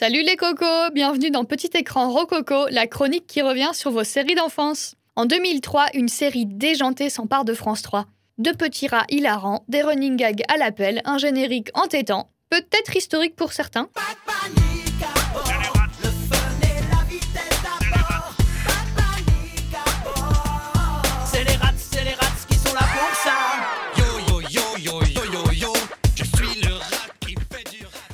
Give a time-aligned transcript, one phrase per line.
[0.00, 4.36] Salut les cocos, bienvenue dans Petit écran Rococo, la chronique qui revient sur vos séries
[4.36, 4.94] d'enfance.
[5.16, 8.06] En 2003, une série déjantée s'empare de France 3.
[8.38, 13.52] Deux petits rats hilarants, des running gags à l'appel, un générique entêtant, peut-être historique pour
[13.52, 13.88] certains.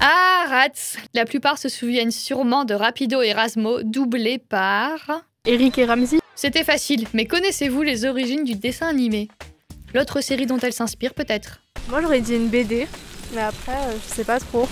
[0.06, 5.22] Ah, Rats La plupart se souviennent sûrement de Rapido et Erasmo, doublés par...
[5.46, 9.28] Eric et Ramsey C'était facile, mais connaissez-vous les origines du dessin animé?
[9.94, 11.62] L'autre série dont elle s'inspire peut-être?
[11.88, 12.86] Moi j'aurais dit une BD,
[13.34, 14.68] mais après euh, je sais pas trop.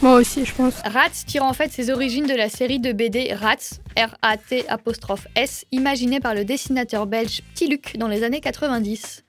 [0.00, 0.76] Moi aussi je pense.
[0.82, 4.64] Rats tire en fait ses origines de la série de BD Rats, R-A-T
[5.34, 9.24] S, imaginée par le dessinateur belge Petit Luc dans les années 90.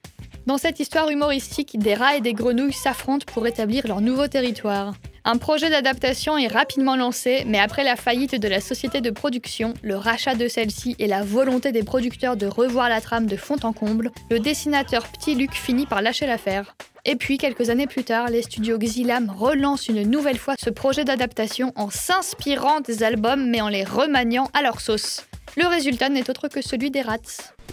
[0.46, 4.94] Dans cette histoire humoristique, des rats et des grenouilles s'affrontent pour établir leur nouveau territoire.
[5.28, 9.74] Un projet d'adaptation est rapidement lancé, mais après la faillite de la société de production,
[9.82, 13.58] le rachat de celle-ci et la volonté des producteurs de revoir la trame de fond
[13.64, 16.76] en comble, le dessinateur Petit Luc finit par lâcher l'affaire.
[17.06, 21.06] Et puis, quelques années plus tard, les studios Xilam relancent une nouvelle fois ce projet
[21.06, 25.26] d'adaptation en s'inspirant des albums mais en les remaniant à leur sauce.
[25.58, 27.18] Le résultat n'est autre que celui des rats.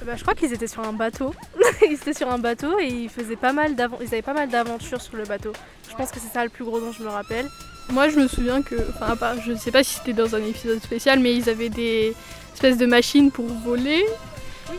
[0.07, 1.35] Bah, je crois qu'ils étaient sur un bateau.
[1.89, 5.01] ils étaient sur un bateau et ils faisaient pas mal ils avaient pas mal d'aventures
[5.01, 5.53] sur le bateau.
[5.91, 7.49] Je pense que c'est ça le plus gros dont je me rappelle.
[7.91, 10.45] Moi, je me souviens que, enfin, à part- je sais pas si c'était dans un
[10.45, 12.15] épisode spécial, mais ils avaient des
[12.55, 14.05] espèces de machines pour voler.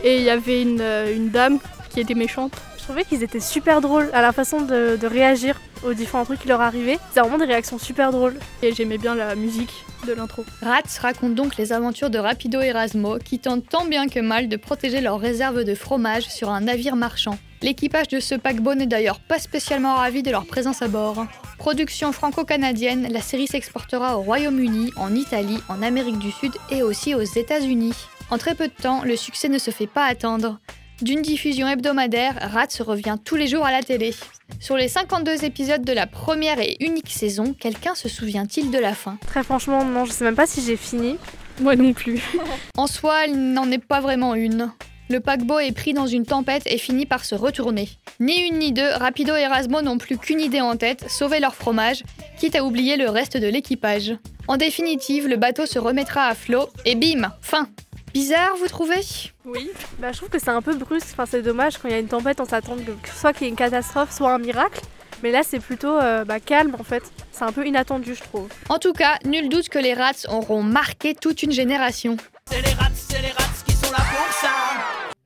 [0.02, 1.58] Et il y avait une, euh, une dame
[1.94, 2.52] qui était méchante.
[2.76, 6.40] Je trouvais qu'ils étaient super drôles à la façon de, de réagir aux différents trucs
[6.40, 6.98] qui leur arrivaient.
[7.08, 8.34] C'était vraiment des réactions super drôles.
[8.62, 9.72] Et j'aimais bien la musique
[10.06, 10.44] de l'intro.
[10.60, 14.48] Rats raconte donc les aventures de Rapido et Erasmo qui tentent tant bien que mal
[14.48, 17.38] de protéger leurs réserves de fromage sur un navire marchand.
[17.62, 21.24] L'équipage de ce paquebot n'est d'ailleurs pas spécialement ravi de leur présence à bord.
[21.56, 27.14] Production franco-canadienne, la série s'exportera au Royaume-Uni, en Italie, en Amérique du Sud et aussi
[27.14, 27.94] aux États-Unis.
[28.30, 30.58] En très peu de temps, le succès ne se fait pas attendre.
[31.02, 34.14] D'une diffusion hebdomadaire, Rats revient tous les jours à la télé.
[34.60, 38.94] Sur les 52 épisodes de la première et unique saison, quelqu'un se souvient-il de la
[38.94, 39.18] fin?
[39.26, 41.16] Très franchement, non, je sais même pas si j'ai fini.
[41.60, 42.22] Moi non plus.
[42.76, 44.70] En soi, il n'en est pas vraiment une.
[45.10, 47.88] Le paquebot est pris dans une tempête et finit par se retourner.
[48.20, 51.56] Ni une ni deux, Rapido et Erasmo n'ont plus qu'une idée en tête, sauver leur
[51.56, 52.04] fromage,
[52.38, 54.16] quitte à oublier le reste de l'équipage.
[54.46, 57.68] En définitive, le bateau se remettra à flot et bim, fin.
[58.14, 59.00] Bizarre, vous trouvez?
[59.44, 59.72] Oui.
[59.98, 61.08] Bah, je trouve que c'est un peu brusque.
[61.10, 63.46] Enfin, c'est dommage quand il y a une tempête, on s'attend que soit qu'il y
[63.46, 64.80] ait une catastrophe, soit un miracle.
[65.24, 67.02] Mais là, c'est plutôt euh, bah, calme en fait.
[67.32, 68.48] C'est un peu inattendu, je trouve.
[68.68, 72.16] En tout cas, nul doute que les rats auront marqué toute une génération.
[72.48, 74.48] C'est les rats, c'est les rats qui sont là pour ça.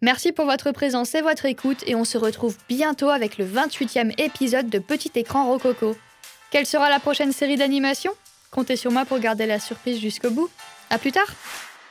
[0.01, 4.15] Merci pour votre présence et votre écoute et on se retrouve bientôt avec le 28e
[4.19, 5.95] épisode de Petit écran Rococo.
[6.51, 8.13] Quelle sera la prochaine série d'animation?
[8.51, 10.49] Comptez sur moi pour garder la surprise jusqu'au bout.
[10.89, 11.29] À plus tard